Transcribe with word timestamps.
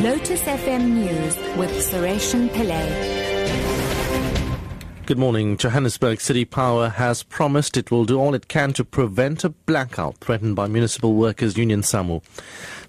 Lotus 0.00 0.42
FM 0.42 0.90
News 0.90 1.36
with 1.56 1.70
Sureshan 1.70 2.50
Pillay. 2.50 2.86
Good 5.06 5.16
morning. 5.16 5.56
Johannesburg 5.56 6.20
City 6.20 6.44
Power 6.44 6.90
has 6.90 7.22
promised 7.22 7.78
it 7.78 7.90
will 7.90 8.04
do 8.04 8.20
all 8.20 8.34
it 8.34 8.46
can 8.46 8.74
to 8.74 8.84
prevent 8.84 9.42
a 9.42 9.48
blackout 9.48 10.18
threatened 10.18 10.54
by 10.54 10.68
Municipal 10.68 11.14
Workers 11.14 11.56
Union 11.56 11.80
SAMWU. 11.80 12.22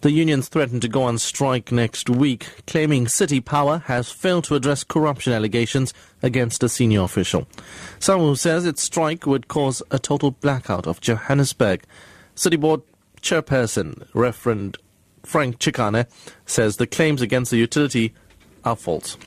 The 0.02 0.12
unions 0.12 0.50
threatened 0.50 0.82
to 0.82 0.90
go 0.90 1.04
on 1.04 1.18
strike 1.18 1.72
next 1.72 2.10
week, 2.10 2.50
claiming 2.68 3.08
City 3.08 3.40
Power 3.40 3.84
has 3.86 4.12
failed 4.12 4.44
to 4.44 4.56
address 4.56 4.84
corruption 4.84 5.32
allegations 5.32 5.94
against 6.22 6.62
a 6.62 6.68
senior 6.68 7.04
official. 7.04 7.48
SAMWU 8.00 8.38
says 8.38 8.66
its 8.66 8.84
strike 8.84 9.26
would 9.26 9.48
cause 9.48 9.82
a 9.92 9.98
total 9.98 10.32
blackout 10.32 10.86
of 10.86 11.00
Johannesburg. 11.00 11.86
City 12.36 12.58
Board 12.58 12.82
Chairperson, 13.22 14.06
Reverend 14.14 14.78
Frank 15.24 15.60
Chikane, 15.60 16.08
says 16.46 16.78
the 16.78 16.88
claims 16.88 17.22
against 17.22 17.52
the 17.52 17.58
utility 17.58 18.14
are 18.64 18.76
false. 18.76 19.18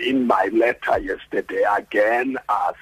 In 0.00 0.26
my 0.26 0.48
letter 0.52 0.98
yesterday, 0.98 1.64
again 1.76 2.36
asked 2.48 2.76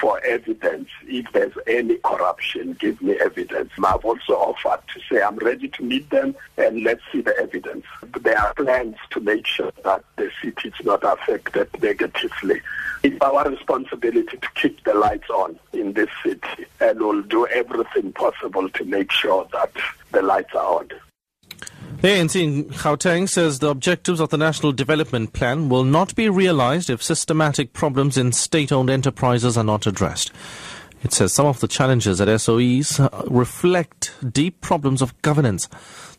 for 0.00 0.20
evidence. 0.24 0.88
If 1.06 1.26
there's 1.32 1.52
any 1.66 1.96
corruption, 1.96 2.74
give 2.74 3.00
me 3.02 3.14
evidence. 3.14 3.70
I've 3.84 4.04
also 4.04 4.34
offered 4.34 4.80
to 4.94 5.00
say 5.10 5.22
I'm 5.22 5.36
ready 5.36 5.68
to 5.68 5.82
meet 5.82 6.08
them 6.10 6.36
and 6.56 6.84
let's 6.84 7.02
see 7.12 7.20
the 7.20 7.36
evidence. 7.38 7.84
There 8.20 8.38
are 8.38 8.54
plans 8.54 8.96
to 9.10 9.20
make 9.20 9.46
sure 9.46 9.72
that 9.84 10.04
the 10.16 10.30
city 10.42 10.68
is 10.68 10.86
not 10.86 11.02
affected 11.02 11.68
negatively. 11.82 12.60
It's 13.02 13.20
our 13.20 13.48
responsibility 13.48 14.36
to 14.36 14.48
keep 14.54 14.82
the 14.84 14.94
lights 14.94 15.30
on 15.30 15.58
in 15.72 15.92
this 15.92 16.10
city 16.24 16.66
and 16.80 16.98
we'll 17.00 17.22
do 17.22 17.46
everything 17.46 18.12
possible 18.12 18.68
to 18.68 18.84
make 18.84 19.12
sure 19.12 19.48
that 19.52 19.72
the 20.12 20.22
lights 20.22 20.54
are 20.54 20.80
on. 20.80 20.88
The 22.00 22.06
ANC 22.06 22.40
in 22.40 22.66
Gauteng 22.66 23.28
says 23.28 23.58
the 23.58 23.70
objectives 23.70 24.20
of 24.20 24.28
the 24.28 24.38
National 24.38 24.70
Development 24.70 25.32
Plan 25.32 25.68
will 25.68 25.82
not 25.82 26.14
be 26.14 26.28
realized 26.28 26.90
if 26.90 27.02
systematic 27.02 27.72
problems 27.72 28.16
in 28.16 28.30
state-owned 28.30 28.88
enterprises 28.88 29.58
are 29.58 29.64
not 29.64 29.84
addressed. 29.84 30.30
It 31.02 31.12
says 31.12 31.32
some 31.32 31.46
of 31.46 31.58
the 31.58 31.66
challenges 31.66 32.20
at 32.20 32.28
SOEs 32.28 33.00
uh, 33.00 33.24
reflect 33.26 34.14
deep 34.32 34.60
problems 34.60 35.02
of 35.02 35.20
governance. 35.22 35.68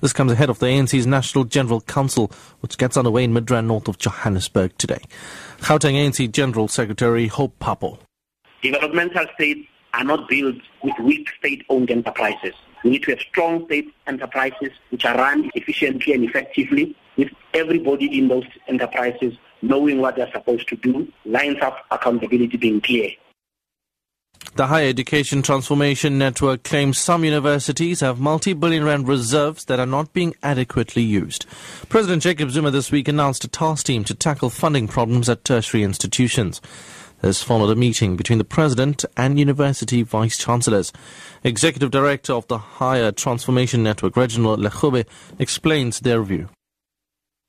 This 0.01 0.11
comes 0.11 0.33
ahead 0.33 0.49
of 0.49 0.59
the 0.59 0.65
ANC's 0.65 1.07
National 1.07 1.45
General 1.45 1.79
Council, 1.79 2.29
which 2.59 2.77
gets 2.77 2.97
underway 2.97 3.23
in 3.23 3.33
Midrand, 3.33 3.67
north 3.67 3.87
of 3.87 3.97
Johannesburg 3.99 4.77
today. 4.77 4.99
Gauteng 5.59 5.95
ANC 5.95 6.29
General 6.29 6.67
Secretary 6.67 7.27
Hope 7.27 7.57
Papo. 7.59 7.99
Developmental 8.61 9.25
states 9.35 9.65
are 9.93 10.03
not 10.03 10.27
built 10.27 10.57
with 10.83 10.99
weak 10.99 11.29
state-owned 11.39 11.89
enterprises. 11.89 12.53
We 12.83 12.91
need 12.91 13.03
to 13.03 13.11
have 13.11 13.19
strong 13.19 13.65
state 13.65 13.93
enterprises 14.07 14.71
which 14.89 15.05
are 15.05 15.17
run 15.17 15.49
efficiently 15.55 16.13
and 16.13 16.23
effectively 16.23 16.95
with 17.17 17.29
everybody 17.53 18.17
in 18.17 18.27
those 18.27 18.45
enterprises 18.67 19.33
knowing 19.61 19.99
what 19.99 20.15
they're 20.15 20.31
supposed 20.31 20.67
to 20.69 20.75
do, 20.77 21.07
lines 21.25 21.57
of 21.61 21.73
accountability 21.91 22.57
being 22.57 22.81
clear. 22.81 23.11
The 24.55 24.67
Higher 24.67 24.87
Education 24.87 25.41
Transformation 25.41 26.17
Network 26.17 26.63
claims 26.63 26.97
some 26.97 27.23
universities 27.23 27.99
have 27.99 28.19
multi-billion 28.19 28.83
rand 28.83 29.07
reserves 29.07 29.65
that 29.65 29.79
are 29.79 29.85
not 29.85 30.13
being 30.13 30.33
adequately 30.41 31.03
used. 31.03 31.45
President 31.87 32.23
Jacob 32.23 32.49
Zuma 32.49 32.71
this 32.71 32.91
week 32.91 33.07
announced 33.07 33.43
a 33.43 33.47
task 33.47 33.85
team 33.85 34.03
to 34.05 34.15
tackle 34.15 34.49
funding 34.49 34.87
problems 34.87 35.29
at 35.29 35.43
tertiary 35.43 35.83
institutions. 35.83 36.61
This 37.21 37.43
followed 37.43 37.69
a 37.69 37.75
meeting 37.75 38.15
between 38.15 38.37
the 38.37 38.45
President 38.45 39.03
and 39.17 39.37
University 39.37 40.03
Vice 40.03 40.37
Chancellors. 40.37 40.93
Executive 41.43 41.91
Director 41.91 42.31
of 42.31 42.47
the 42.47 42.57
Higher 42.57 43.11
Transformation 43.11 43.83
Network, 43.83 44.15
Reginald 44.15 44.61
Lechube, 44.61 45.05
explains 45.37 45.99
their 45.99 46.23
view. 46.23 46.47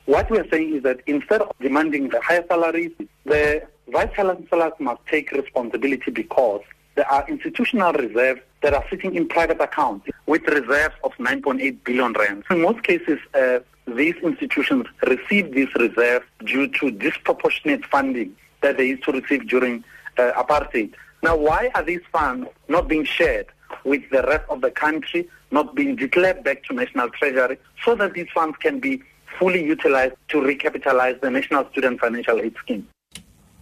What 0.07 0.29
we're 0.29 0.49
saying 0.51 0.75
is 0.75 0.83
that 0.83 1.03
instead 1.07 1.43
of 1.43 1.53
demanding 1.61 2.09
the 2.09 2.21
higher 2.21 2.45
salaries, 2.49 2.91
the 3.25 3.63
Vice 3.93 4.11
Chancellors 4.17 4.73
must 4.81 5.07
take 5.07 5.31
responsibility 5.31 6.11
because 6.11 6.63
there 6.97 7.09
are 7.09 7.25
institutional 7.29 7.93
reserves 7.93 8.41
that 8.63 8.75
are 8.75 8.85
sitting 8.91 9.15
in 9.15 9.29
private 9.29 9.61
accounts 9.61 10.09
with 10.27 10.43
reserves 10.49 10.97
of 11.05 11.13
9.8 11.13 11.85
billion 11.85 12.13
rand. 12.15 12.43
In 12.51 12.63
most 12.63 12.83
cases, 12.83 13.21
uh, 13.35 13.61
these 13.87 14.17
institutions 14.17 14.87
receive 15.07 15.55
these 15.55 15.73
reserves 15.77 16.27
due 16.45 16.67
to 16.67 16.91
disproportionate 16.91 17.87
funding 17.87 18.35
that 18.63 18.77
they 18.77 18.89
used 18.89 19.05
to 19.05 19.13
receive 19.13 19.49
during 19.49 19.85
uh, 20.19 20.33
apartheid. 20.33 20.95
Now, 21.23 21.37
why 21.37 21.71
are 21.75 21.83
these 21.83 22.01
funds 22.13 22.49
not 22.69 22.89
being 22.89 23.05
shared 23.05 23.47
with 23.85 24.03
the 24.11 24.23
rest 24.23 24.45
of 24.49 24.61
the 24.61 24.71
country, 24.71 25.29
not 25.51 25.75
being 25.75 25.97
declared 25.97 26.45
back 26.45 26.65
to 26.65 26.75
national 26.75 27.11
treasury, 27.11 27.59
so 27.85 27.95
that 27.97 28.15
these 28.15 28.29
funds 28.35 28.57
can 28.59 28.81
be 28.81 29.03
fully 29.39 29.65
utilized 29.65 30.15
to 30.29 30.39
recapitalize 30.39 31.21
the 31.21 31.31
National 31.31 31.69
Student 31.71 32.01
Financial 32.01 32.41
Aid 32.41 32.55
Scheme? 32.63 32.87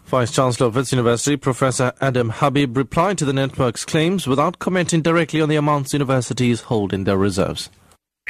Vice 0.07 0.33
Chancellor 0.33 0.69
of 0.69 0.77
Wits 0.77 0.91
University, 0.91 1.37
Professor 1.37 1.93
Adam 2.01 2.31
Habib, 2.31 2.77
replied 2.77 3.19
to 3.19 3.27
the 3.27 3.33
network's 3.33 3.85
claims 3.85 4.27
without 4.27 4.59
commenting 4.59 5.03
directly 5.03 5.41
on 5.41 5.51
the 5.51 5.57
amounts 5.57 5.93
universities 5.93 6.63
hold 6.63 6.95
in 6.95 7.05
their 7.05 7.19
reserves. 7.19 7.69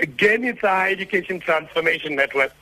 Again, 0.01 0.45
it's 0.45 0.63
a 0.63 0.69
higher 0.69 0.91
education 0.91 1.39
transformation 1.39 2.17
network 2.17 2.53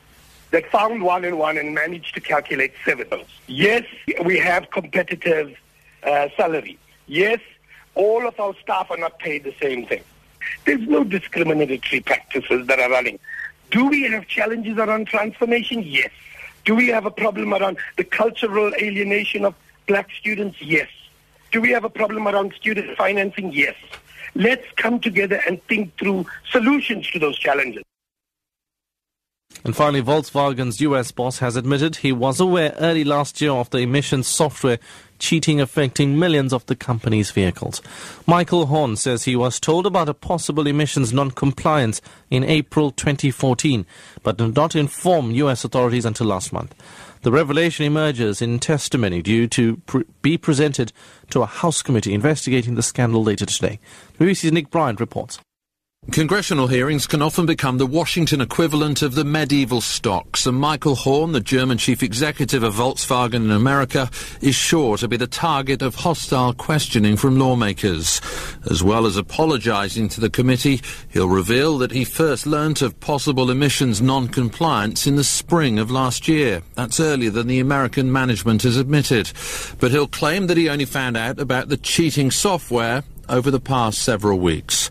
that 0.51 0.69
found 0.71 1.03
one 1.03 1.25
and 1.25 1.37
one 1.37 1.57
and 1.57 1.73
managed 1.73 2.15
to 2.15 2.21
calculate 2.21 2.73
seven. 2.85 3.07
Yes, 3.47 3.83
we 4.23 4.37
have 4.37 4.69
competitive 4.71 5.55
uh, 6.03 6.29
salary. 6.37 6.77
Yes, 7.07 7.39
all 7.95 8.27
of 8.27 8.39
our 8.39 8.53
staff 8.61 8.91
are 8.91 8.97
not 8.97 9.19
paid 9.19 9.43
the 9.43 9.53
same 9.61 9.85
thing. 9.85 10.03
There's 10.65 10.87
no 10.87 11.03
discriminatory 11.03 12.01
practices 12.01 12.67
that 12.67 12.79
are 12.79 12.89
running. 12.89 13.19
Do 13.71 13.87
we 13.87 14.03
have 14.03 14.27
challenges 14.27 14.77
around 14.77 15.07
transformation? 15.07 15.83
Yes. 15.83 16.11
Do 16.63 16.75
we 16.75 16.87
have 16.89 17.05
a 17.05 17.11
problem 17.11 17.53
around 17.53 17.77
the 17.97 18.03
cultural 18.03 18.73
alienation 18.75 19.45
of 19.45 19.55
black 19.87 20.09
students? 20.11 20.61
Yes. 20.61 20.87
Do 21.51 21.61
we 21.61 21.71
have 21.71 21.83
a 21.83 21.89
problem 21.89 22.27
around 22.27 22.53
student 22.53 22.97
financing? 22.97 23.51
Yes. 23.51 23.75
Let's 24.35 24.65
come 24.75 24.99
together 24.99 25.41
and 25.47 25.63
think 25.63 25.97
through 25.97 26.27
solutions 26.51 27.09
to 27.11 27.19
those 27.19 27.37
challenges. 27.37 27.83
And 29.63 29.75
finally, 29.75 30.01
Volkswagen's 30.01 30.81
US 30.81 31.11
boss 31.11 31.39
has 31.39 31.55
admitted 31.55 31.97
he 31.97 32.11
was 32.11 32.39
aware 32.39 32.75
early 32.79 33.03
last 33.03 33.41
year 33.41 33.51
of 33.51 33.69
the 33.69 33.79
emissions 33.79 34.27
software 34.27 34.79
cheating 35.19 35.59
affecting 35.59 36.17
millions 36.19 36.53
of 36.53 36.65
the 36.67 36.75
company's 36.75 37.31
vehicles. 37.31 37.81
Michael 38.25 38.67
Horn 38.67 38.95
says 38.95 39.23
he 39.23 39.35
was 39.35 39.59
told 39.59 39.85
about 39.85 40.09
a 40.09 40.13
possible 40.13 40.67
emissions 40.67 41.13
non-compliance 41.13 42.01
in 42.29 42.43
April 42.43 42.91
2014, 42.91 43.85
but 44.23 44.37
did 44.37 44.55
not 44.55 44.75
inform 44.75 45.31
US 45.31 45.63
authorities 45.63 46.05
until 46.05 46.27
last 46.27 46.53
month. 46.53 46.75
The 47.23 47.31
revelation 47.31 47.85
emerges 47.85 48.41
in 48.41 48.59
testimony 48.59 49.21
due 49.21 49.47
to 49.47 49.81
be 50.21 50.37
presented 50.37 50.93
to 51.31 51.41
a 51.41 51.47
House 51.47 51.81
committee 51.81 52.13
investigating 52.13 52.75
the 52.75 52.83
scandal 52.83 53.23
later 53.23 53.45
today. 53.45 53.79
BBC's 54.19 54.51
Nick 54.51 54.69
Bryant 54.69 54.99
reports. 54.99 55.39
Congressional 56.11 56.67
hearings 56.67 57.05
can 57.05 57.21
often 57.21 57.45
become 57.45 57.77
the 57.77 57.85
Washington 57.85 58.39
equivalent 58.39 59.01
of 59.01 59.13
the 59.13 59.25
medieval 59.25 59.81
stocks, 59.81 60.47
and 60.47 60.57
Michael 60.57 60.95
Horn, 60.95 61.33
the 61.33 61.41
German 61.41 61.77
chief 61.77 62.01
executive 62.01 62.63
of 62.63 62.75
Volkswagen 62.75 63.35
in 63.35 63.51
America, 63.51 64.09
is 64.41 64.55
sure 64.55 64.97
to 64.97 65.07
be 65.07 65.17
the 65.17 65.27
target 65.27 65.81
of 65.81 65.95
hostile 65.95 66.53
questioning 66.53 67.17
from 67.17 67.37
lawmakers. 67.37 68.21
As 68.71 68.81
well 68.81 69.05
as 69.05 69.17
apologizing 69.17 70.07
to 70.09 70.21
the 70.21 70.29
committee, 70.29 70.81
he'll 71.09 71.29
reveal 71.29 71.77
that 71.79 71.91
he 71.91 72.05
first 72.05 72.47
learnt 72.47 72.81
of 72.81 72.99
possible 72.99 73.51
emissions 73.51 74.01
non-compliance 74.01 75.07
in 75.07 75.17
the 75.17 75.23
spring 75.25 75.77
of 75.77 75.91
last 75.91 76.27
year. 76.27 76.63
That's 76.75 77.01
earlier 77.01 77.31
than 77.31 77.47
the 77.47 77.59
American 77.59 78.11
management 78.11 78.63
has 78.63 78.77
admitted. 78.77 79.31
But 79.79 79.91
he'll 79.91 80.07
claim 80.07 80.47
that 80.47 80.57
he 80.57 80.69
only 80.69 80.85
found 80.85 81.17
out 81.17 81.37
about 81.37 81.67
the 81.67 81.77
cheating 81.77 82.31
software 82.31 83.03
over 83.29 83.51
the 83.51 83.59
past 83.59 84.01
several 84.01 84.39
weeks. 84.39 84.86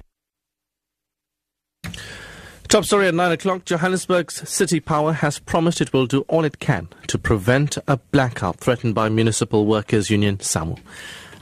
Top 2.68 2.84
story 2.84 3.06
at 3.06 3.14
9 3.14 3.32
o'clock. 3.32 3.64
Johannesburg's 3.64 4.48
City 4.48 4.80
Power 4.80 5.12
has 5.12 5.38
promised 5.38 5.80
it 5.80 5.92
will 5.92 6.06
do 6.06 6.22
all 6.22 6.44
it 6.44 6.58
can 6.58 6.88
to 7.06 7.16
prevent 7.16 7.78
a 7.86 7.96
blackout 7.96 8.56
threatened 8.56 8.94
by 8.94 9.08
Municipal 9.08 9.66
Workers 9.66 10.10
Union 10.10 10.38
SAMWU. 10.38 10.78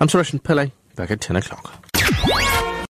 I'm 0.01 0.09
Suresh 0.09 0.39
Pillay, 0.43 0.73
back 0.97 1.11
at 1.11 1.21
10 1.21 1.37
o'clock. 1.37 2.64